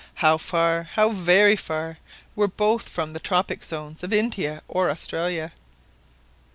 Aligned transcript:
How 0.15 0.39
far, 0.39 0.81
how 0.95 1.09
very 1.09 1.55
far, 1.55 1.99
were 2.35 2.47
both 2.47 2.89
from 2.89 3.13
the 3.13 3.19
tropic 3.19 3.63
zones 3.63 4.01
of 4.01 4.11
India 4.11 4.63
or 4.67 4.89
Australia! 4.89 5.53